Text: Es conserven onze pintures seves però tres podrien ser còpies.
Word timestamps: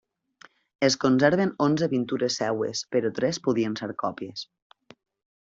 Es 0.87 0.95
conserven 1.03 1.51
onze 1.65 1.89
pintures 1.91 2.39
seves 2.41 2.83
però 2.97 3.13
tres 3.21 3.41
podrien 3.49 3.79
ser 3.83 3.93
còpies. 4.07 4.49